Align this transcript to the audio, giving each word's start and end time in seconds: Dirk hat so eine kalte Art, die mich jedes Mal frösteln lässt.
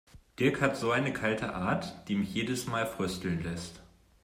Dirk 0.39 0.61
hat 0.61 0.77
so 0.77 0.89
eine 0.89 1.13
kalte 1.13 1.53
Art, 1.53 2.07
die 2.07 2.15
mich 2.15 2.33
jedes 2.33 2.65
Mal 2.65 2.87
frösteln 2.87 3.43
lässt. 3.43 3.83